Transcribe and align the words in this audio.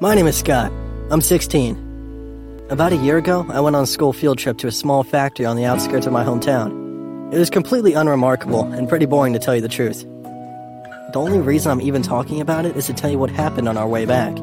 My 0.00 0.14
name 0.14 0.28
is 0.28 0.38
Scott. 0.38 0.70
I'm 1.10 1.20
16. 1.20 2.66
About 2.70 2.92
a 2.92 2.96
year 2.96 3.16
ago, 3.16 3.44
I 3.48 3.58
went 3.58 3.74
on 3.74 3.82
a 3.82 3.86
school 3.86 4.12
field 4.12 4.38
trip 4.38 4.56
to 4.58 4.68
a 4.68 4.70
small 4.70 5.02
factory 5.02 5.44
on 5.44 5.56
the 5.56 5.64
outskirts 5.64 6.06
of 6.06 6.12
my 6.12 6.22
hometown. 6.22 7.34
It 7.34 7.38
was 7.38 7.50
completely 7.50 7.94
unremarkable 7.94 8.62
and 8.62 8.88
pretty 8.88 9.06
boring 9.06 9.32
to 9.32 9.40
tell 9.40 9.56
you 9.56 9.60
the 9.60 9.68
truth. 9.68 10.02
The 10.02 11.16
only 11.16 11.40
reason 11.40 11.72
I'm 11.72 11.80
even 11.80 12.02
talking 12.02 12.40
about 12.40 12.64
it 12.64 12.76
is 12.76 12.86
to 12.86 12.94
tell 12.94 13.10
you 13.10 13.18
what 13.18 13.28
happened 13.28 13.68
on 13.68 13.76
our 13.76 13.88
way 13.88 14.06
back. 14.06 14.36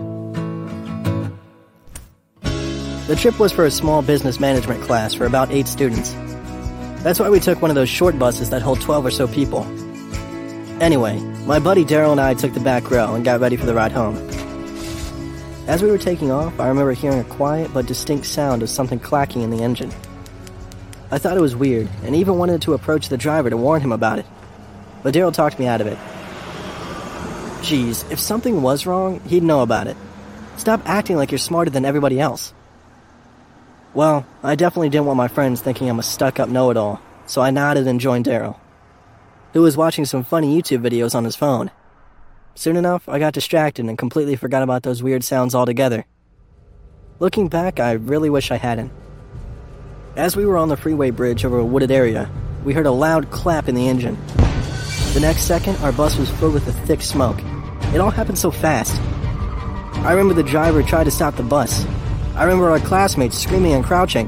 The 3.08 3.16
trip 3.18 3.40
was 3.40 3.54
for 3.54 3.66
a 3.66 3.72
small 3.72 4.02
business 4.02 4.42
management 4.42 4.84
class 4.84 5.14
for 5.14 5.26
about 5.26 5.52
eight 5.52 5.70
students. 5.70 6.12
That's 7.02 7.18
why 7.18 7.30
we 7.30 7.40
took 7.40 7.62
one 7.62 7.72
of 7.72 7.76
those 7.76 7.88
short 7.88 8.20
buses 8.20 8.50
that 8.50 8.62
hold 8.62 8.82
12 8.82 9.06
or 9.06 9.12
so 9.12 9.26
people. 9.26 9.64
Anyway, 10.82 11.18
my 11.46 11.60
buddy 11.60 11.86
Daryl 11.86 12.12
and 12.12 12.20
I 12.20 12.34
took 12.34 12.54
the 12.54 12.60
back 12.60 12.92
row 12.92 13.16
and 13.16 13.24
got 13.24 13.40
ready 13.40 13.56
for 13.56 13.66
the 13.66 13.74
ride 13.74 13.94
home. 13.94 14.35
As 15.68 15.82
we 15.82 15.90
were 15.90 15.98
taking 15.98 16.30
off, 16.30 16.60
I 16.60 16.68
remember 16.68 16.94
hearing 16.94 17.20
a 17.20 17.24
quiet 17.24 17.74
but 17.74 17.88
distinct 17.88 18.28
sound 18.28 18.62
of 18.62 18.70
something 18.70 19.00
clacking 19.00 19.42
in 19.42 19.50
the 19.50 19.64
engine. 19.64 19.92
I 21.10 21.18
thought 21.18 21.38
it 21.38 21.42
was 21.42 21.56
weird 21.56 21.90
and 22.04 22.16
even 22.16 22.38
wanted 22.38 22.62
to 22.64 22.74
approach 22.74 23.10
the 23.10 23.18
driver 23.18 23.50
to 23.50 23.58
warn 23.58 23.82
him 23.82 23.92
about 23.92 24.20
it. 24.20 24.28
But 25.02 25.16
Daryl 25.16 25.34
talked 25.34 25.58
me 25.58 25.66
out 25.66 25.82
of 25.82 25.88
it. 25.88 25.98
Geez, 27.64 28.04
if 28.12 28.20
something 28.20 28.62
was 28.62 28.86
wrong, 28.86 29.20
he'd 29.22 29.42
know 29.42 29.62
about 29.62 29.88
it. 29.88 29.98
Stop 30.58 30.82
acting 30.86 31.16
like 31.16 31.32
you're 31.32 31.40
smarter 31.40 31.72
than 31.72 31.84
everybody 31.84 32.20
else. 32.20 32.54
Well, 33.96 34.24
I 34.44 34.54
definitely 34.54 34.90
didn't 34.90 35.08
want 35.08 35.18
my 35.18 35.28
friends 35.28 35.62
thinking 35.62 35.90
I'm 35.90 35.98
a 35.98 36.04
stuck 36.04 36.40
up 36.40 36.48
know 36.48 36.70
it 36.70 36.78
all, 36.78 37.02
so 37.26 37.42
I 37.42 37.50
nodded 37.50 37.88
and 37.88 38.00
joined 38.00 38.26
Daryl, 38.26 38.58
who 39.54 39.64
was 39.64 39.78
watching 39.78 40.06
some 40.06 40.24
funny 40.24 40.56
YouTube 40.56 40.82
videos 40.82 41.16
on 41.16 41.24
his 41.24 41.36
phone. 41.36 41.72
Soon 42.56 42.78
enough, 42.78 43.08
I 43.08 43.20
got 43.20 43.34
distracted 43.34 43.86
and 43.86 43.98
completely 43.98 44.36
forgot 44.36 44.64
about 44.64 44.84
those 44.84 45.04
weird 45.04 45.24
sounds 45.24 45.54
altogether. 45.54 46.06
Looking 47.20 47.48
back, 47.48 47.80
I 47.80 47.92
really 47.92 48.30
wish 48.30 48.50
I 48.50 48.58
hadn't. 48.58 48.92
As 50.16 50.36
we 50.36 50.46
were 50.46 50.58
on 50.58 50.70
the 50.70 50.78
freeway 50.78 51.12
bridge 51.12 51.46
over 51.46 51.60
a 51.60 51.66
wooded 51.66 51.92
area, 51.92 52.30
we 52.64 52.74
heard 52.74 52.86
a 52.86 52.92
loud 52.92 53.30
clap 53.30 53.68
in 53.68 53.76
the 53.76 53.88
engine. 53.88 54.18
The 55.14 55.20
next 55.22 55.44
second, 55.44 55.76
our 55.78 55.92
bus 55.92 56.18
was 56.18 56.32
filled 56.32 56.54
with 56.54 56.68
a 56.68 56.74
thick 56.88 57.02
smoke. 57.02 57.40
It 57.94 58.00
all 58.00 58.10
happened 58.10 58.38
so 58.38 58.52
fast. 58.52 59.00
I 60.06 60.12
remember 60.12 60.34
the 60.34 60.50
driver 60.50 60.82
tried 60.82 61.06
to 61.06 61.12
stop 61.12 61.36
the 61.36 61.44
bus, 61.44 61.86
I 62.36 62.44
remember 62.44 62.70
our 62.70 62.80
classmates 62.80 63.40
screaming 63.40 63.72
and 63.72 63.84
crouching. 63.86 64.28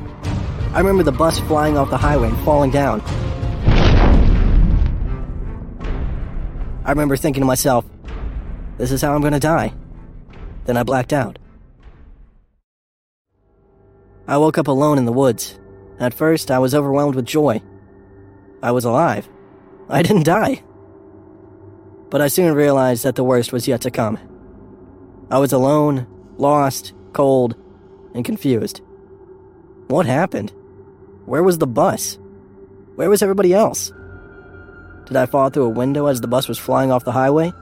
I 0.73 0.77
remember 0.77 1.03
the 1.03 1.11
bus 1.11 1.41
flying 1.41 1.77
off 1.77 1.89
the 1.89 1.97
highway 1.97 2.29
and 2.29 2.39
falling 2.45 2.71
down. 2.71 3.01
I 6.85 6.91
remember 6.91 7.17
thinking 7.17 7.41
to 7.41 7.45
myself, 7.45 7.83
this 8.77 8.91
is 8.91 9.01
how 9.01 9.13
I'm 9.13 9.21
gonna 9.21 9.39
die. 9.39 9.73
Then 10.65 10.77
I 10.77 10.83
blacked 10.83 11.13
out. 11.13 11.39
I 14.27 14.37
woke 14.37 14.57
up 14.57 14.67
alone 14.67 14.97
in 14.97 15.05
the 15.05 15.13
woods. 15.13 15.57
At 15.99 16.13
first, 16.13 16.51
I 16.51 16.59
was 16.59 16.75
overwhelmed 16.75 17.15
with 17.15 17.25
joy. 17.25 17.61
I 18.61 18.71
was 18.71 18.85
alive. 18.85 19.29
I 19.89 20.01
didn't 20.03 20.23
die. 20.23 20.63
But 22.09 22.21
I 22.21 22.27
soon 22.27 22.53
realized 22.53 23.03
that 23.03 23.15
the 23.15 23.23
worst 23.23 23.51
was 23.51 23.67
yet 23.67 23.81
to 23.81 23.91
come. 23.91 24.19
I 25.31 25.39
was 25.39 25.53
alone, 25.53 26.07
lost, 26.37 26.93
cold, 27.13 27.55
and 28.13 28.23
confused. 28.23 28.81
What 29.87 30.05
happened? 30.05 30.51
Where 31.25 31.43
was 31.43 31.57
the 31.57 31.67
bus? 31.67 32.17
Where 32.95 33.09
was 33.09 33.21
everybody 33.21 33.53
else? 33.53 33.91
Did 35.05 35.17
I 35.17 35.25
fall 35.25 35.49
through 35.49 35.65
a 35.65 35.69
window 35.69 36.07
as 36.07 36.19
the 36.19 36.27
bus 36.27 36.47
was 36.47 36.57
flying 36.57 36.91
off 36.91 37.05
the 37.05 37.11
highway? 37.11 37.53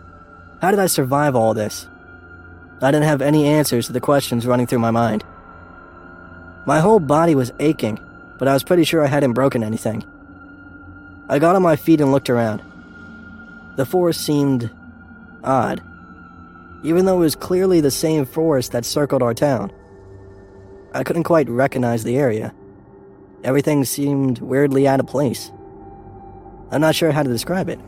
How 0.61 0.71
did 0.71 0.79
I 0.79 0.87
survive 0.87 1.35
all 1.35 1.53
this? 1.53 1.87
I 2.81 2.91
didn't 2.91 3.07
have 3.07 3.21
any 3.21 3.45
answers 3.45 3.87
to 3.87 3.93
the 3.93 4.01
questions 4.01 4.45
running 4.45 4.67
through 4.67 4.79
my 4.79 4.91
mind. 4.91 5.23
My 6.65 6.79
whole 6.79 6.99
body 6.99 7.35
was 7.35 7.53
aching, 7.59 7.99
but 8.37 8.47
I 8.47 8.53
was 8.53 8.63
pretty 8.63 8.83
sure 8.83 9.03
I 9.03 9.07
hadn't 9.07 9.33
broken 9.33 9.63
anything. 9.63 10.03
I 11.29 11.39
got 11.39 11.55
on 11.55 11.61
my 11.61 11.75
feet 11.75 12.01
and 12.01 12.11
looked 12.11 12.29
around. 12.29 12.61
The 13.75 13.85
forest 13.85 14.21
seemed 14.25 14.69
odd, 15.43 15.81
even 16.83 17.05
though 17.05 17.17
it 17.17 17.19
was 17.19 17.35
clearly 17.35 17.81
the 17.81 17.91
same 17.91 18.25
forest 18.25 18.71
that 18.71 18.85
circled 18.85 19.23
our 19.23 19.33
town. 19.33 19.71
I 20.93 21.03
couldn't 21.03 21.23
quite 21.23 21.49
recognize 21.49 22.03
the 22.03 22.17
area. 22.17 22.53
Everything 23.43 23.83
seemed 23.83 24.39
weirdly 24.39 24.87
out 24.87 24.99
of 24.99 25.07
place. 25.07 25.51
I'm 26.71 26.81
not 26.81 26.95
sure 26.95 27.11
how 27.11 27.23
to 27.23 27.29
describe 27.29 27.69
it. 27.69 27.79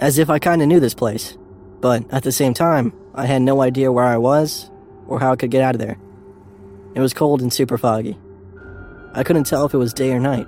As 0.00 0.18
if 0.18 0.28
I 0.28 0.38
kinda 0.38 0.66
knew 0.66 0.80
this 0.80 0.94
place, 0.94 1.36
but 1.84 2.10
at 2.10 2.22
the 2.22 2.32
same 2.32 2.54
time, 2.54 2.94
I 3.14 3.26
had 3.26 3.42
no 3.42 3.60
idea 3.60 3.92
where 3.92 4.06
I 4.06 4.16
was 4.16 4.70
or 5.06 5.20
how 5.20 5.32
I 5.32 5.36
could 5.36 5.50
get 5.50 5.60
out 5.60 5.74
of 5.74 5.82
there. 5.82 5.98
It 6.94 7.00
was 7.00 7.12
cold 7.12 7.42
and 7.42 7.52
super 7.52 7.76
foggy. 7.76 8.16
I 9.12 9.22
couldn't 9.22 9.44
tell 9.44 9.66
if 9.66 9.74
it 9.74 9.76
was 9.76 9.92
day 9.92 10.10
or 10.12 10.18
night. 10.18 10.46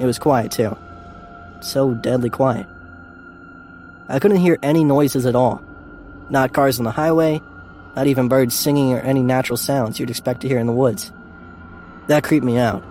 It 0.00 0.04
was 0.04 0.18
quiet 0.18 0.50
too. 0.50 0.76
So 1.60 1.94
deadly 1.94 2.28
quiet. 2.28 2.66
I 4.08 4.18
couldn't 4.18 4.38
hear 4.38 4.58
any 4.60 4.82
noises 4.82 5.26
at 5.26 5.36
all. 5.36 5.62
Not 6.28 6.54
cars 6.54 6.80
on 6.80 6.84
the 6.84 6.90
highway, 6.90 7.40
not 7.94 8.08
even 8.08 8.26
birds 8.26 8.56
singing 8.56 8.92
or 8.92 8.98
any 8.98 9.22
natural 9.22 9.56
sounds 9.56 10.00
you'd 10.00 10.10
expect 10.10 10.40
to 10.40 10.48
hear 10.48 10.58
in 10.58 10.66
the 10.66 10.72
woods. 10.72 11.12
That 12.08 12.24
creeped 12.24 12.44
me 12.44 12.58
out. 12.58 12.82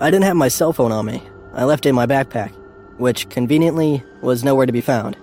I 0.00 0.10
didn't 0.10 0.24
have 0.24 0.34
my 0.34 0.48
cell 0.48 0.72
phone 0.72 0.90
on 0.90 1.06
me. 1.06 1.22
I 1.54 1.62
left 1.62 1.86
it 1.86 1.90
in 1.90 1.94
my 1.94 2.06
backpack, 2.06 2.50
which 2.96 3.28
conveniently 3.28 4.02
was 4.22 4.42
nowhere 4.42 4.66
to 4.66 4.72
be 4.72 4.80
found. 4.80 5.16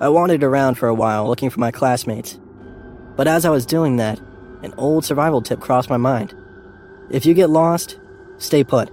I 0.00 0.08
wandered 0.08 0.42
around 0.42 0.74
for 0.74 0.88
a 0.88 0.94
while 0.94 1.28
looking 1.28 1.50
for 1.50 1.60
my 1.60 1.70
classmates, 1.70 2.38
but 3.16 3.28
as 3.28 3.44
I 3.44 3.50
was 3.50 3.64
doing 3.64 3.96
that, 3.96 4.20
an 4.62 4.74
old 4.76 5.04
survival 5.04 5.40
tip 5.40 5.60
crossed 5.60 5.88
my 5.88 5.96
mind. 5.96 6.34
If 7.10 7.26
you 7.26 7.34
get 7.34 7.50
lost, 7.50 7.98
stay 8.38 8.64
put. 8.64 8.90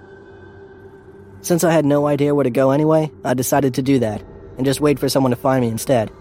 Since 1.41 1.63
I 1.63 1.72
had 1.72 1.85
no 1.85 2.06
idea 2.06 2.35
where 2.35 2.44
to 2.44 2.51
go 2.51 2.69
anyway, 2.69 3.09
I 3.25 3.34
decided 3.34 3.73
to 3.75 3.81
do 3.81 4.00
that 4.00 4.23
and 4.57 4.66
just 4.66 4.81
wait 4.81 5.00
for 5.00 5.09
someone 5.09 5.31
to 5.31 5.35
find 5.35 5.62
me 5.62 5.69
instead. 5.69 6.12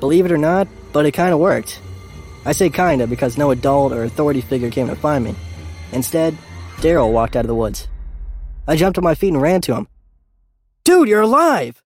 Believe 0.00 0.24
it 0.24 0.32
or 0.32 0.38
not, 0.38 0.68
but 0.92 1.04
it 1.04 1.12
kinda 1.12 1.36
worked. 1.36 1.80
I 2.46 2.52
say 2.52 2.70
kinda 2.70 3.06
because 3.06 3.36
no 3.36 3.50
adult 3.50 3.92
or 3.92 4.04
authority 4.04 4.40
figure 4.40 4.70
came 4.70 4.86
to 4.86 4.96
find 4.96 5.22
me. 5.22 5.34
Instead, 5.92 6.36
Daryl 6.78 7.12
walked 7.12 7.36
out 7.36 7.44
of 7.44 7.48
the 7.48 7.54
woods. 7.54 7.88
I 8.66 8.76
jumped 8.76 8.96
on 8.96 9.04
my 9.04 9.14
feet 9.14 9.32
and 9.34 9.42
ran 9.42 9.60
to 9.62 9.74
him. 9.74 9.88
Dude, 10.84 11.08
you're 11.08 11.20
alive! 11.20 11.82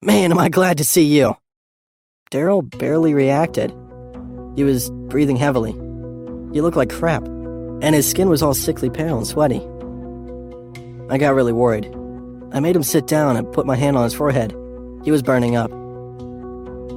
Man, 0.00 0.30
am 0.30 0.38
I 0.38 0.48
glad 0.48 0.78
to 0.78 0.84
see 0.84 1.04
you. 1.04 1.36
Daryl 2.30 2.60
barely 2.78 3.14
reacted. 3.14 3.70
He 4.54 4.62
was 4.62 4.90
breathing 5.08 5.36
heavily. 5.36 5.72
He 6.52 6.60
looked 6.60 6.76
like 6.76 6.90
crap, 6.90 7.24
and 7.24 7.94
his 7.94 8.08
skin 8.08 8.28
was 8.28 8.42
all 8.42 8.52
sickly 8.52 8.90
pale 8.90 9.16
and 9.16 9.26
sweaty. 9.26 9.62
I 11.08 11.16
got 11.16 11.34
really 11.34 11.54
worried. 11.54 11.86
I 12.52 12.60
made 12.60 12.76
him 12.76 12.82
sit 12.82 13.06
down 13.06 13.36
and 13.36 13.50
put 13.52 13.64
my 13.64 13.76
hand 13.76 13.96
on 13.96 14.04
his 14.04 14.12
forehead. 14.12 14.52
He 15.04 15.10
was 15.10 15.22
burning 15.22 15.56
up. 15.56 15.70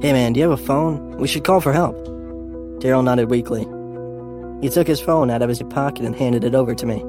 Hey 0.02 0.12
man, 0.12 0.34
do 0.34 0.40
you 0.40 0.50
have 0.50 0.58
a 0.58 0.62
phone? 0.62 1.16
We 1.16 1.28
should 1.28 1.44
call 1.44 1.62
for 1.62 1.72
help. 1.72 1.96
Daryl 2.82 3.04
nodded 3.04 3.30
weakly. 3.30 3.66
He 4.60 4.68
took 4.68 4.86
his 4.86 5.00
phone 5.00 5.30
out 5.30 5.40
of 5.40 5.48
his 5.48 5.62
pocket 5.62 6.04
and 6.04 6.14
handed 6.14 6.44
it 6.44 6.54
over 6.54 6.74
to 6.74 6.86
me. 6.86 7.02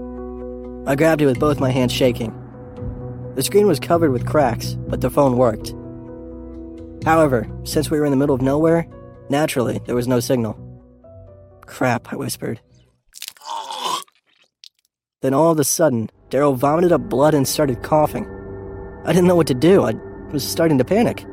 I 0.89 0.95
grabbed 0.95 1.21
it 1.21 1.25
with 1.25 1.39
both 1.39 1.59
my 1.59 1.71
hands 1.71 1.91
shaking. 1.91 2.33
The 3.35 3.43
screen 3.43 3.67
was 3.67 3.81
covered 3.81 4.11
with 4.11 4.25
cracks, 4.25 4.75
but 4.87 5.01
the 5.01 5.09
phone 5.09 5.35
worked. 5.35 5.73
However, 7.05 7.47
since 7.63 7.91
we 7.91 7.99
were 7.99 8.05
in 8.05 8.11
the 8.11 8.17
middle 8.17 8.35
of 8.35 8.41
nowhere, 8.41 8.87
naturally, 9.29 9.81
there 9.85 9.95
was 9.95 10.07
no 10.07 10.19
signal. 10.19 10.57
Crap, 11.65 12.11
I 12.13 12.15
whispered. 12.15 12.59
Then 15.21 15.33
all 15.33 15.51
of 15.51 15.59
a 15.59 15.63
sudden, 15.63 16.09
Daryl 16.29 16.55
vomited 16.55 16.91
up 16.91 17.09
blood 17.09 17.33
and 17.33 17.47
started 17.47 17.83
coughing. 17.83 18.25
I 19.05 19.13
didn't 19.13 19.27
know 19.27 19.35
what 19.35 19.47
to 19.47 19.53
do. 19.53 19.83
I 19.83 19.93
was 20.31 20.45
starting 20.45 20.77
to 20.77 20.85
panic. 20.85 21.25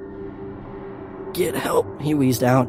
Get 1.32 1.54
help, 1.54 2.00
he 2.00 2.14
wheezed 2.14 2.42
out. 2.42 2.68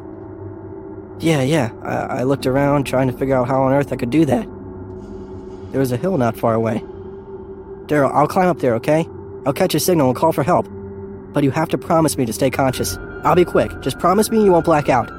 Yeah, 1.19 1.41
yeah, 1.41 1.71
I, 1.83 2.19
I 2.19 2.23
looked 2.23 2.47
around 2.47 2.85
trying 2.85 3.07
to 3.07 3.17
figure 3.17 3.35
out 3.35 3.47
how 3.47 3.61
on 3.63 3.73
earth 3.73 3.91
I 3.93 3.95
could 3.95 4.09
do 4.09 4.25
that. 4.25 4.47
There 5.71 5.79
was 5.79 5.91
a 5.91 5.97
hill 5.97 6.17
not 6.17 6.37
far 6.37 6.53
away. 6.53 6.79
Daryl, 7.85 8.11
I'll 8.13 8.27
climb 8.27 8.47
up 8.47 8.59
there, 8.59 8.75
okay? 8.75 9.07
I'll 9.45 9.53
catch 9.53 9.75
a 9.75 9.79
signal 9.79 10.07
and 10.07 10.15
call 10.15 10.31
for 10.31 10.43
help. 10.43 10.67
But 11.33 11.43
you 11.43 11.51
have 11.51 11.69
to 11.69 11.77
promise 11.77 12.17
me 12.17 12.25
to 12.25 12.33
stay 12.33 12.49
conscious. 12.49 12.97
I'll 13.23 13.35
be 13.35 13.45
quick. 13.45 13.79
Just 13.81 13.99
promise 13.99 14.29
me 14.31 14.43
you 14.43 14.51
won't 14.51 14.65
black 14.65 14.89
out. 14.89 15.09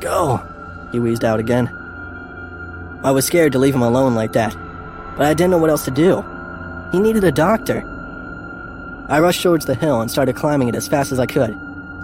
Go, 0.00 0.42
he 0.92 0.98
wheezed 0.98 1.24
out 1.24 1.40
again. 1.40 1.68
I 3.02 3.10
was 3.10 3.24
scared 3.26 3.52
to 3.52 3.58
leave 3.58 3.74
him 3.74 3.82
alone 3.82 4.14
like 4.14 4.32
that, 4.32 4.54
but 5.16 5.26
I 5.26 5.34
didn't 5.34 5.50
know 5.50 5.58
what 5.58 5.70
else 5.70 5.84
to 5.86 5.90
do. 5.90 6.24
He 6.92 7.00
needed 7.00 7.24
a 7.24 7.32
doctor. 7.32 7.82
I 9.08 9.20
rushed 9.20 9.42
towards 9.42 9.66
the 9.66 9.74
hill 9.74 10.00
and 10.00 10.10
started 10.10 10.36
climbing 10.36 10.68
it 10.68 10.74
as 10.74 10.88
fast 10.88 11.10
as 11.12 11.18
I 11.18 11.26
could. 11.26 11.50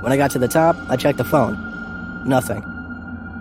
When 0.03 0.13
I 0.13 0.17
got 0.17 0.31
to 0.33 0.39
the 0.39 0.49
top, 0.49 0.77
I 0.89 0.97
checked 0.97 1.19
the 1.19 1.25
phone. 1.25 1.57
Nothing. 2.27 2.63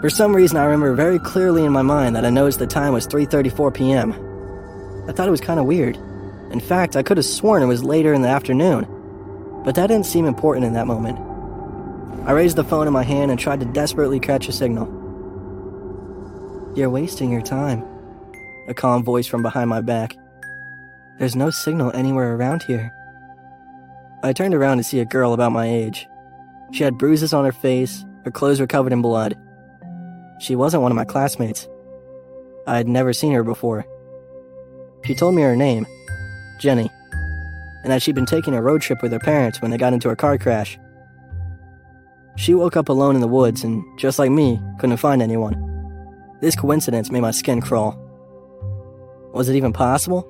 For 0.02 0.10
some 0.10 0.36
reason, 0.36 0.58
I 0.58 0.66
remember 0.66 0.94
very 0.94 1.20
clearly 1.20 1.66
in 1.66 1.72
my 1.72 1.82
mind 1.82 2.16
that 2.16 2.26
I 2.26 2.30
noticed 2.30 2.60
the 2.60 2.68
time 2.68 2.94
was 2.94 3.08
3:34 3.08 3.74
p.m. 3.74 4.14
I 5.10 5.12
thought 5.12 5.28
it 5.28 5.32
was 5.32 5.42
kind 5.42 5.60
of 5.60 5.66
weird. 5.66 5.98
In 6.52 6.60
fact, 6.60 6.96
I 6.96 7.04
could 7.04 7.18
have 7.18 7.26
sworn 7.26 7.64
it 7.64 7.68
was 7.68 7.84
later 7.84 8.14
in 8.14 8.22
the 8.22 8.28
afternoon. 8.28 8.86
But 9.66 9.74
that 9.76 9.88
didn't 9.88 10.06
seem 10.06 10.28
important 10.28 10.66
in 10.66 10.74
that 10.74 10.88
moment. 10.88 11.20
I 12.28 12.32
raised 12.32 12.56
the 12.56 12.64
phone 12.64 12.88
in 12.88 12.94
my 12.94 13.04
hand 13.04 13.32
and 13.32 13.40
tried 13.40 13.60
to 13.60 13.66
desperately 13.66 14.20
catch 14.20 14.48
a 14.48 14.52
signal. 14.52 14.86
You're 16.76 16.90
wasting 16.90 17.32
your 17.32 17.42
time, 17.42 17.84
a 18.68 18.74
calm 18.74 19.04
voice 19.04 19.26
from 19.26 19.42
behind 19.42 19.70
my 19.70 19.82
back. 19.82 20.16
There's 21.18 21.36
no 21.36 21.50
signal 21.50 21.92
anywhere 21.96 22.36
around 22.36 22.64
here. 22.64 22.94
I 24.24 24.34
turned 24.34 24.54
around 24.54 24.78
to 24.78 24.84
see 24.84 25.00
a 25.00 25.06
girl 25.06 25.34
about 25.34 25.52
my 25.52 25.68
age. 25.68 26.08
She 26.72 26.84
had 26.84 26.98
bruises 26.98 27.34
on 27.34 27.46
her 27.46 27.52
face, 27.52 28.06
her 28.24 28.32
clothes 28.32 28.60
were 28.60 28.68
covered 28.68 28.94
in 28.94 29.02
blood. 29.02 29.38
She 30.40 30.56
wasn't 30.56 30.84
one 30.84 30.92
of 30.92 30.96
my 30.96 31.06
classmates. 31.06 31.68
I 32.68 32.78
had 32.78 32.88
never 32.88 33.14
seen 33.14 33.34
her 33.34 33.44
before. 33.44 33.86
She 35.06 35.16
told 35.16 35.36
me 35.36 35.44
her 35.44 35.56
name, 35.56 35.86
Jenny, 36.60 36.92
and 37.86 37.92
that 37.92 38.02
she'd 38.02 38.16
been 38.16 38.26
taking 38.26 38.56
a 38.56 38.64
road 38.64 38.82
trip 38.82 39.04
with 39.04 39.12
her 39.12 39.20
parents 39.20 39.62
when 39.62 39.70
they 39.70 39.78
got 39.78 39.94
into 39.94 40.10
a 40.10 40.16
car 40.16 40.40
crash. 40.40 40.80
She 42.36 42.56
woke 42.56 42.76
up 42.76 42.90
alone 42.90 43.14
in 43.14 43.22
the 43.22 43.28
woods 43.28 43.64
and, 43.64 43.84
just 44.00 44.18
like 44.18 44.32
me, 44.32 44.60
couldn't 44.80 44.98
find 44.98 45.22
anyone. 45.22 45.54
This 46.42 46.56
coincidence 46.56 47.12
made 47.12 47.22
my 47.22 47.30
skin 47.30 47.62
crawl. 47.62 47.96
Was 49.36 49.50
it 49.50 49.56
even 49.56 49.72
possible? 49.72 50.28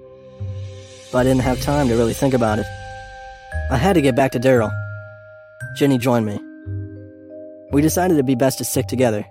But 1.14 1.20
I 1.20 1.24
didn't 1.24 1.44
have 1.44 1.62
time 1.62 1.88
to 1.88 1.96
really 1.96 2.14
think 2.14 2.34
about 2.34 2.60
it. 2.60 2.66
I 3.72 3.78
had 3.78 3.94
to 3.94 4.02
get 4.02 4.18
back 4.18 4.34
to 4.34 4.40
Daryl. 4.40 4.72
Jenny 5.78 5.98
joined 5.98 6.26
me. 6.26 6.38
We 7.72 7.82
decided 7.82 8.16
it'd 8.16 8.26
be 8.26 8.36
best 8.36 8.58
to 8.58 8.66
stick 8.66 8.88
together. 8.88 9.26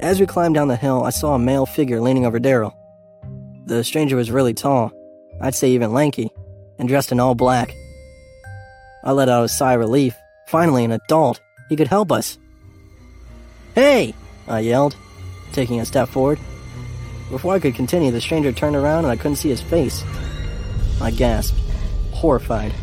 As 0.00 0.18
we 0.18 0.26
climbed 0.26 0.56
down 0.56 0.66
the 0.66 0.74
hill, 0.74 1.04
I 1.04 1.10
saw 1.10 1.36
a 1.36 1.38
male 1.38 1.64
figure 1.64 2.00
leaning 2.00 2.26
over 2.26 2.40
Daryl. 2.40 2.74
The 3.66 3.84
stranger 3.84 4.16
was 4.16 4.32
really 4.32 4.52
tall, 4.52 4.90
I'd 5.40 5.54
say 5.54 5.70
even 5.70 5.92
lanky, 5.92 6.32
and 6.82 6.88
dressed 6.88 7.12
in 7.12 7.20
all 7.20 7.36
black. 7.36 7.76
I 9.04 9.12
let 9.12 9.28
out 9.28 9.44
a 9.44 9.48
sigh 9.48 9.74
of 9.74 9.78
relief. 9.78 10.16
Finally, 10.48 10.84
an 10.84 10.90
adult. 10.90 11.40
He 11.68 11.76
could 11.76 11.86
help 11.86 12.10
us. 12.10 12.38
Hey! 13.76 14.14
I 14.48 14.58
yelled, 14.60 14.96
taking 15.52 15.78
a 15.78 15.86
step 15.86 16.08
forward. 16.08 16.40
Before 17.30 17.54
I 17.54 17.60
could 17.60 17.76
continue, 17.76 18.10
the 18.10 18.20
stranger 18.20 18.50
turned 18.50 18.74
around 18.74 19.04
and 19.04 19.12
I 19.12 19.16
couldn't 19.16 19.36
see 19.36 19.48
his 19.48 19.62
face. 19.62 20.02
I 21.00 21.12
gasped, 21.12 21.56
horrified. 22.10 22.74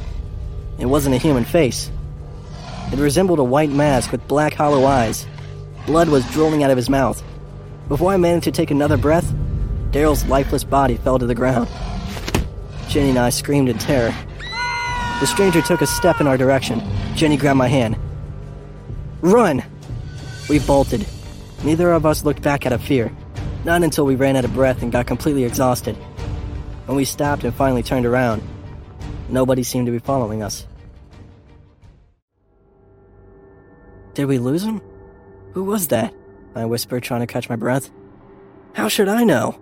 It 0.80 0.86
wasn't 0.86 1.16
a 1.16 1.20
human 1.20 1.44
face. 1.44 1.92
It 2.94 3.00
resembled 3.00 3.40
a 3.40 3.44
white 3.44 3.70
mask 3.70 4.14
with 4.14 4.30
black 4.30 4.54
hollow 4.54 4.86
eyes. 4.86 5.28
Blood 5.86 6.08
was 6.08 6.24
drooling 6.32 6.64
out 6.64 6.72
of 6.72 6.78
his 6.78 6.90
mouth. 6.90 7.22
Before 7.90 8.14
I 8.14 8.18
managed 8.18 8.46
to 8.46 8.52
take 8.52 8.72
another 8.72 8.96
breath, 8.96 9.30
Daryl's 9.92 10.26
lifeless 10.26 10.64
body 10.64 10.96
fell 10.96 11.20
to 11.20 11.28
the 11.28 11.36
ground. 11.36 11.68
Jenny 12.90 13.10
and 13.12 13.20
I 13.20 13.30
screamed 13.30 13.70
in 13.70 13.78
terror. 13.78 14.12
The 15.20 15.28
stranger 15.28 15.62
took 15.62 15.82
a 15.82 15.88
step 15.88 16.20
in 16.20 16.26
our 16.26 16.38
direction. 16.38 16.82
Jenny 17.14 17.38
grabbed 17.38 17.60
my 17.60 17.68
hand. 17.68 17.96
Run! 19.22 19.64
We 20.50 20.58
bolted. 20.58 21.06
Neither 21.64 21.92
of 21.92 22.08
us 22.08 22.26
looked 22.26 22.42
back 22.42 22.66
out 22.66 22.74
of 22.74 22.82
fear. 22.82 23.16
Not 23.64 23.84
until 23.84 24.06
we 24.06 24.16
ran 24.16 24.36
out 24.36 24.46
of 24.46 24.56
breath 24.56 24.82
and 24.82 24.92
got 24.92 25.06
completely 25.06 25.44
exhausted. 25.44 25.96
When 26.88 26.98
we 26.98 27.06
stopped 27.06 27.44
and 27.44 27.54
finally 27.54 27.84
turned 27.84 28.08
around, 28.08 28.42
nobody 29.28 29.62
seemed 29.62 29.86
to 29.86 29.92
be 29.92 30.00
following 30.00 30.42
us. 30.42 30.66
Did 34.16 34.26
we 34.26 34.40
lose 34.40 34.64
him? 34.64 34.82
Who 35.54 35.64
was 35.64 35.90
that? 35.90 36.12
I 36.56 36.66
whispered, 36.66 37.04
trying 37.04 37.22
to 37.22 37.28
catch 37.28 37.50
my 37.50 37.56
breath. 37.56 37.92
How 38.74 38.88
should 38.88 39.08
I 39.08 39.24
know? 39.26 39.62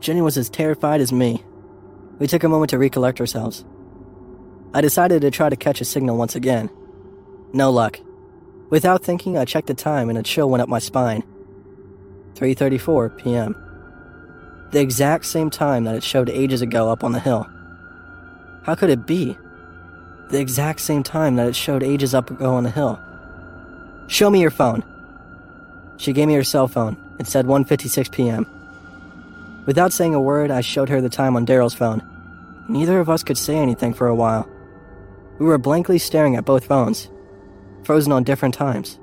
Jenny 0.00 0.22
was 0.22 0.38
as 0.38 0.48
terrified 0.48 1.02
as 1.02 1.12
me. 1.12 1.44
We 2.18 2.26
took 2.26 2.44
a 2.44 2.48
moment 2.48 2.70
to 2.70 2.78
recollect 2.78 3.20
ourselves. 3.20 3.64
I 4.72 4.80
decided 4.80 5.22
to 5.22 5.30
try 5.30 5.48
to 5.48 5.56
catch 5.56 5.80
a 5.80 5.84
signal 5.84 6.16
once 6.16 6.34
again. 6.34 6.70
No 7.52 7.70
luck. 7.70 8.00
Without 8.70 9.04
thinking, 9.04 9.38
I 9.38 9.44
checked 9.44 9.68
the 9.68 9.74
time 9.74 10.08
and 10.08 10.18
a 10.18 10.22
chill 10.22 10.50
went 10.50 10.62
up 10.62 10.68
my 10.68 10.78
spine. 10.78 11.22
3:34 12.34 13.16
p.m. 13.18 13.54
The 14.72 14.80
exact 14.80 15.26
same 15.26 15.50
time 15.50 15.84
that 15.84 15.94
it 15.94 16.02
showed 16.02 16.28
ages 16.28 16.62
ago 16.62 16.90
up 16.90 17.04
on 17.04 17.12
the 17.12 17.20
hill. 17.20 17.46
How 18.64 18.74
could 18.74 18.90
it 18.90 19.06
be? 19.06 19.36
The 20.30 20.40
exact 20.40 20.80
same 20.80 21.02
time 21.02 21.36
that 21.36 21.46
it 21.46 21.54
showed 21.54 21.82
ages 21.82 22.14
up 22.14 22.30
ago 22.30 22.54
on 22.54 22.64
the 22.64 22.70
hill. 22.70 22.98
Show 24.08 24.30
me 24.30 24.40
your 24.40 24.50
phone. 24.50 24.82
She 25.96 26.12
gave 26.12 26.26
me 26.26 26.34
her 26.34 26.44
cell 26.44 26.66
phone. 26.66 26.96
It 27.20 27.26
said 27.26 27.46
1:56 27.46 28.10
p.m. 28.10 28.46
Without 29.66 29.92
saying 29.92 30.14
a 30.14 30.20
word, 30.20 30.50
I 30.50 30.60
showed 30.60 30.88
her 30.90 31.00
the 31.00 31.08
time 31.08 31.36
on 31.36 31.46
Daryl's 31.46 31.74
phone. 31.74 32.02
Neither 32.68 33.00
of 33.00 33.08
us 33.08 33.22
could 33.22 33.38
say 33.38 33.56
anything 33.56 33.94
for 33.94 34.06
a 34.06 34.14
while. 34.14 34.48
We 35.38 35.46
were 35.46 35.58
blankly 35.58 35.98
staring 35.98 36.36
at 36.36 36.44
both 36.44 36.66
phones, 36.66 37.10
frozen 37.82 38.12
on 38.12 38.24
different 38.24 38.54
times. 38.54 38.98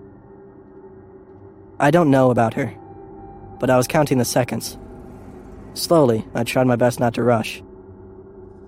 I 1.79 1.89
don't 1.89 2.11
know 2.11 2.29
about 2.29 2.53
her, 2.53 2.75
but 3.59 3.69
I 3.69 3.77
was 3.77 3.87
counting 3.87 4.19
the 4.19 4.25
seconds. 4.25 4.77
Slowly, 5.73 6.25
I 6.35 6.43
tried 6.43 6.67
my 6.67 6.75
best 6.75 6.99
not 6.99 7.15
to 7.15 7.23
rush. 7.23 7.63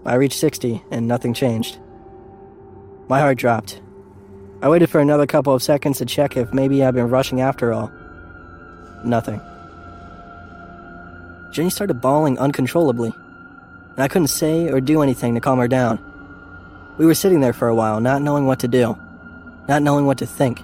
I 0.05 0.15
reached 0.15 0.39
60 0.39 0.83
and 0.91 1.07
nothing 1.07 1.33
changed. 1.33 1.77
My 3.07 3.19
heart 3.19 3.37
dropped. 3.37 3.81
I 4.61 4.69
waited 4.69 4.89
for 4.89 4.99
another 4.99 5.27
couple 5.27 5.53
of 5.53 5.61
seconds 5.61 5.97
to 5.99 6.05
check 6.05 6.37
if 6.37 6.53
maybe 6.53 6.83
I'd 6.83 6.95
been 6.95 7.09
rushing 7.09 7.41
after 7.41 7.71
all. 7.73 7.91
Nothing. 9.03 9.41
Jenny 11.53 11.69
started 11.69 12.01
bawling 12.01 12.39
uncontrollably, 12.39 13.13
and 13.91 13.99
I 13.99 14.07
couldn't 14.07 14.29
say 14.29 14.69
or 14.69 14.81
do 14.81 15.03
anything 15.03 15.35
to 15.35 15.39
calm 15.39 15.59
her 15.59 15.67
down. 15.67 15.99
We 16.97 17.05
were 17.05 17.13
sitting 17.13 17.41
there 17.41 17.53
for 17.53 17.67
a 17.67 17.75
while, 17.75 17.99
not 17.99 18.23
knowing 18.23 18.47
what 18.47 18.59
to 18.61 18.67
do, 18.67 18.97
not 19.67 19.83
knowing 19.83 20.07
what 20.07 20.17
to 20.17 20.25
think. 20.25 20.63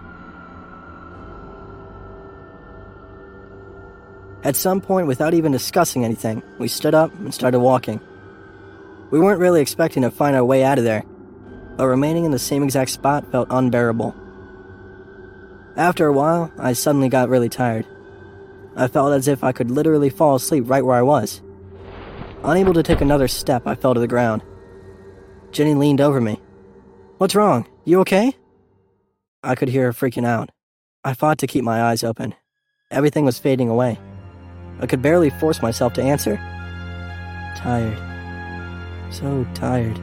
At 4.43 4.55
some 4.55 4.81
point, 4.81 5.05
without 5.05 5.35
even 5.35 5.51
discussing 5.51 6.03
anything, 6.03 6.41
we 6.57 6.67
stood 6.67 6.95
up 6.95 7.13
and 7.19 7.31
started 7.31 7.59
walking. 7.59 8.01
We 9.11 9.19
weren't 9.19 9.39
really 9.39 9.61
expecting 9.61 10.01
to 10.01 10.09
find 10.09 10.35
our 10.35 10.43
way 10.43 10.63
out 10.63 10.79
of 10.79 10.85
there, 10.85 11.03
but 11.77 11.85
remaining 11.85 12.25
in 12.25 12.31
the 12.31 12.39
same 12.39 12.63
exact 12.63 12.89
spot 12.89 13.31
felt 13.31 13.47
unbearable. 13.51 14.15
After 15.77 16.07
a 16.07 16.13
while, 16.13 16.51
I 16.57 16.73
suddenly 16.73 17.09
got 17.09 17.29
really 17.29 17.49
tired. 17.49 17.85
I 18.75 18.87
felt 18.87 19.13
as 19.13 19.27
if 19.27 19.43
I 19.43 19.51
could 19.51 19.71
literally 19.71 20.09
fall 20.09 20.35
asleep 20.35 20.65
right 20.67 20.85
where 20.85 20.97
I 20.97 21.01
was. 21.01 21.41
Unable 22.43 22.73
to 22.73 22.83
take 22.83 23.01
another 23.01 23.27
step, 23.27 23.67
I 23.67 23.75
fell 23.75 23.93
to 23.93 23.99
the 23.99 24.07
ground. 24.07 24.43
Jenny 25.51 25.73
leaned 25.73 26.01
over 26.01 26.21
me. 26.21 26.39
What's 27.17 27.35
wrong? 27.35 27.67
You 27.85 27.99
okay? 28.01 28.33
I 29.43 29.55
could 29.55 29.69
hear 29.69 29.85
her 29.85 29.93
freaking 29.93 30.25
out. 30.25 30.51
I 31.03 31.13
fought 31.13 31.39
to 31.39 31.47
keep 31.47 31.63
my 31.63 31.81
eyes 31.83 32.03
open. 32.03 32.35
Everything 32.91 33.25
was 33.25 33.39
fading 33.39 33.69
away. 33.69 33.99
I 34.79 34.85
could 34.85 35.01
barely 35.01 35.29
force 35.29 35.61
myself 35.61 35.93
to 35.93 36.03
answer. 36.03 36.37
Tired. 37.57 37.97
So 39.11 39.45
tired. 39.53 39.99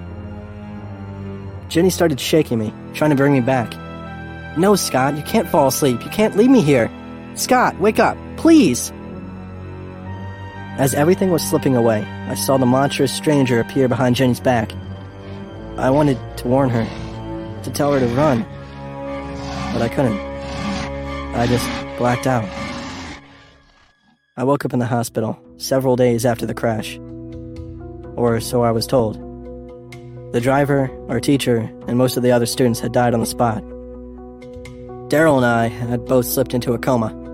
Jenny 1.69 1.91
started 1.91 2.21
shaking 2.21 2.59
me, 2.59 2.73
trying 2.95 3.11
to 3.11 3.17
bring 3.17 3.33
me 3.33 3.41
back. 3.41 3.75
No, 4.59 4.75
Scott, 4.75 5.17
you 5.17 5.23
can't 5.23 5.49
fall 5.49 5.69
asleep. 5.69 6.03
You 6.05 6.11
can't 6.11 6.37
leave 6.37 6.51
me 6.51 6.63
here. 6.63 6.91
Scott, 7.35 7.79
wake 7.81 7.99
up, 7.99 8.17
please! 8.37 8.93
As 10.79 10.93
everything 10.95 11.31
was 11.31 11.43
slipping 11.43 11.75
away, 11.75 12.03
I 12.29 12.35
saw 12.35 12.59
the 12.59 12.67
monstrous 12.67 13.13
stranger 13.13 13.61
appear 13.61 13.89
behind 13.89 14.17
Jenny's 14.17 14.41
back. 14.41 14.73
I 15.79 15.91
wanted 15.91 16.19
to 16.39 16.49
warn 16.49 16.69
her, 16.69 16.85
to 17.63 17.71
tell 17.71 17.93
her 17.93 18.01
to 18.01 18.07
run, 18.09 18.43
but 19.73 19.83
I 19.83 19.89
couldn't. 19.89 20.19
I 21.35 21.47
just 21.47 21.67
blacked 21.99 22.27
out. 22.27 22.45
I 24.37 24.45
woke 24.45 24.67
up 24.67 24.75
in 24.75 24.79
the 24.79 24.87
hospital 24.87 25.39
several 25.57 25.97
days 25.97 26.27
after 26.27 26.45
the 26.45 26.55
crash. 26.55 26.99
Or 28.17 28.39
so 28.41 28.63
I 28.63 28.71
was 28.71 28.87
told. 28.87 29.17
The 30.33 30.41
driver, 30.43 30.91
our 31.09 31.21
teacher, 31.21 31.71
and 31.89 31.97
most 31.97 32.19
of 32.19 32.23
the 32.23 32.33
other 32.33 32.45
students 32.45 32.81
had 32.81 32.93
died 32.93 33.15
on 33.15 33.21
the 33.21 33.27
spot. 33.27 33.63
Daryl 35.09 35.37
and 35.37 35.47
I 35.47 35.69
had 35.69 36.05
both 36.05 36.27
slipped 36.27 36.53
into 36.53 36.75
a 36.75 36.79
coma. 36.79 37.26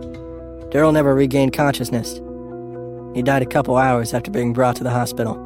Daryl 0.73 0.95
never 0.95 1.15
regained 1.15 1.53
consciousness. 1.53 2.15
He 3.15 3.23
died 3.23 3.43
a 3.43 3.47
couple 3.47 3.77
hours 3.77 4.15
after 4.15 4.31
being 4.31 4.55
brought 4.55 4.75
to 4.77 4.85
the 4.85 4.91
hospital. 4.91 5.37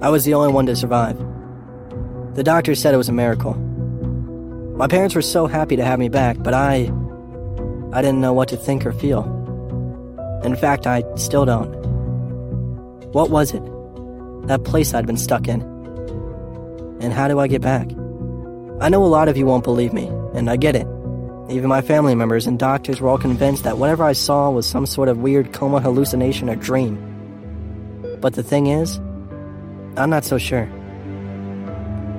I 0.00 0.08
was 0.08 0.24
the 0.24 0.34
only 0.34 0.52
one 0.52 0.66
to 0.66 0.76
survive. 0.76 1.18
The 2.36 2.44
doctor 2.44 2.76
said 2.76 2.94
it 2.94 2.96
was 2.96 3.08
a 3.08 3.12
miracle. 3.12 3.54
My 4.76 4.86
parents 4.86 5.16
were 5.16 5.22
so 5.22 5.48
happy 5.48 5.74
to 5.74 5.84
have 5.84 5.98
me 5.98 6.08
back, 6.08 6.36
but 6.40 6.54
I. 6.54 6.92
I 7.92 8.00
didn't 8.00 8.20
know 8.20 8.32
what 8.32 8.48
to 8.50 8.56
think 8.56 8.86
or 8.86 8.92
feel. 8.92 9.24
In 10.44 10.54
fact, 10.54 10.86
I 10.86 11.02
still 11.16 11.44
don't. 11.44 11.72
What 13.12 13.30
was 13.30 13.52
it? 13.52 13.62
That 14.46 14.62
place 14.62 14.94
I'd 14.94 15.08
been 15.08 15.16
stuck 15.16 15.48
in. 15.48 15.62
And 17.00 17.12
how 17.12 17.26
do 17.26 17.40
I 17.40 17.48
get 17.48 17.62
back? 17.62 17.88
I 18.80 18.90
know 18.90 19.04
a 19.04 19.10
lot 19.10 19.26
of 19.26 19.36
you 19.36 19.44
won't 19.44 19.64
believe 19.64 19.92
me, 19.92 20.06
and 20.34 20.48
I 20.48 20.56
get 20.56 20.76
it. 20.76 20.86
Even 21.48 21.68
my 21.68 21.80
family 21.80 22.14
members 22.14 22.46
and 22.46 22.58
doctors 22.58 23.00
were 23.00 23.08
all 23.08 23.16
convinced 23.16 23.64
that 23.64 23.78
whatever 23.78 24.04
I 24.04 24.12
saw 24.12 24.50
was 24.50 24.66
some 24.66 24.84
sort 24.84 25.08
of 25.08 25.18
weird 25.18 25.54
coma 25.54 25.80
hallucination 25.80 26.50
or 26.50 26.56
dream. 26.56 26.98
But 28.20 28.34
the 28.34 28.42
thing 28.42 28.66
is, 28.66 28.98
I'm 29.96 30.10
not 30.10 30.24
so 30.24 30.36
sure. 30.36 30.66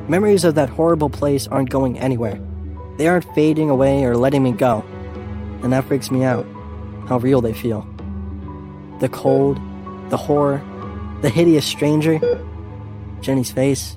Memories 0.07 0.45
of 0.45 0.55
that 0.55 0.69
horrible 0.69 1.09
place 1.09 1.47
aren't 1.47 1.69
going 1.69 1.99
anywhere. 1.99 2.41
They 2.97 3.07
aren't 3.07 3.35
fading 3.35 3.69
away 3.69 4.03
or 4.03 4.17
letting 4.17 4.41
me 4.41 4.51
go, 4.51 4.83
and 5.61 5.71
that 5.73 5.85
freaks 5.85 6.09
me 6.09 6.23
out, 6.23 6.47
how 7.07 7.19
real 7.19 7.39
they 7.39 7.53
feel. 7.53 7.87
The 8.99 9.09
cold, 9.09 9.59
the 10.09 10.17
horror, 10.17 10.63
the 11.21 11.29
hideous 11.29 11.65
stranger, 11.65 12.19
Jenny's 13.21 13.51
face. 13.51 13.95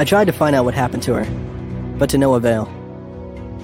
I 0.00 0.04
tried 0.04 0.28
to 0.28 0.32
find 0.32 0.56
out 0.56 0.64
what 0.64 0.72
happened 0.72 1.02
to 1.02 1.12
her, 1.12 1.26
but 1.98 2.08
to 2.08 2.16
no 2.16 2.32
avail. 2.32 2.64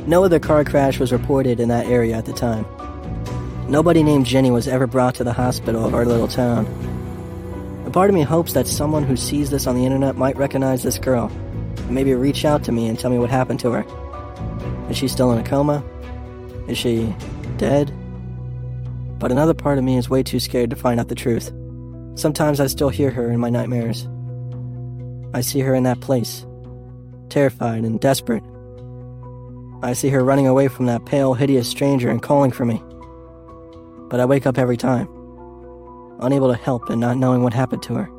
No 0.07 0.23
other 0.23 0.39
car 0.39 0.65
crash 0.65 1.01
was 1.01 1.11
reported 1.11 1.61
in 1.61 1.71
that 1.71 1.87
area 1.87 2.15
at 2.15 2.27
the 2.27 2.35
time. 2.35 2.67
Nobody 3.71 4.03
named 4.03 4.27
Jenny 4.27 4.51
was 4.51 4.69
ever 4.69 4.87
brought 4.87 5.15
to 5.15 5.25
the 5.25 5.33
hospital 5.33 5.83
of 5.87 5.95
our 5.95 6.05
little 6.05 6.29
town. 6.29 6.67
A 7.87 7.91
part 7.91 8.11
of 8.11 8.15
me 8.15 8.21
hopes 8.21 8.53
that 8.53 8.67
someone 8.67 9.03
who 9.03 9.17
sees 9.17 9.49
this 9.49 9.67
on 9.67 9.77
the 9.77 9.87
internet 9.87 10.17
might 10.17 10.37
recognize 10.37 10.83
this 10.83 10.99
girl, 10.99 11.33
and 11.79 11.93
maybe 11.93 12.13
reach 12.13 12.45
out 12.45 12.63
to 12.65 12.71
me 12.71 12.87
and 12.87 12.99
tell 12.99 13.11
me 13.11 13.19
what 13.19 13.31
happened 13.31 13.61
to 13.61 13.71
her. 13.71 14.91
Is 14.91 14.99
she 14.99 15.09
still 15.09 15.33
in 15.33 15.39
a 15.39 15.43
coma? 15.43 15.83
Is 16.69 16.77
she 16.77 17.15
dead? 17.57 17.95
But 19.19 19.33
another 19.33 19.55
part 19.55 19.79
of 19.79 19.85
me 19.85 19.97
is 19.97 20.11
way 20.11 20.23
too 20.23 20.39
scared 20.39 20.69
to 20.69 20.77
find 20.77 21.01
out 21.01 21.09
the 21.09 21.15
truth. 21.15 21.51
Sometimes 22.15 22.61
I 22.61 22.67
still 22.67 22.91
hear 22.91 23.11
her 23.11 23.31
in 23.31 23.41
my 23.41 23.49
nightmares. 23.49 24.07
I 25.37 25.43
see 25.43 25.61
her 25.61 25.75
in 25.75 25.83
that 25.83 26.01
place, 26.01 26.47
terrified 27.29 27.85
and 27.85 28.01
desperate. 28.01 28.43
I 29.83 29.93
see 29.93 30.09
her 30.09 30.25
running 30.25 30.47
away 30.47 30.67
from 30.69 30.87
that 30.87 31.05
pale, 31.05 31.35
hideous 31.35 31.69
stranger 31.69 32.09
and 32.09 32.23
calling 32.23 32.51
for 32.51 32.65
me. 32.65 32.83
But 34.09 34.19
I 34.19 34.25
wake 34.25 34.47
up 34.47 34.57
every 34.57 34.79
time, 34.79 35.07
unable 36.21 36.51
to 36.51 36.59
help 36.59 36.89
and 36.89 36.99
not 37.03 37.19
knowing 37.19 37.43
what 37.43 37.53
happened 37.53 37.83
to 37.83 37.97
her. 37.97 38.16